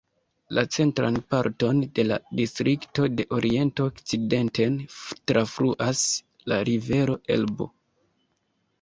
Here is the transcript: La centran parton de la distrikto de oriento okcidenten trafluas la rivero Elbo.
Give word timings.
La 0.57 0.61
centran 0.75 1.19
parton 1.33 1.81
de 1.99 2.05
la 2.07 2.17
distrikto 2.39 3.07
de 3.19 3.27
oriento 3.41 3.87
okcidenten 3.93 4.83
trafluas 5.35 6.05
la 6.55 6.61
rivero 6.75 7.23
Elbo. 7.41 7.75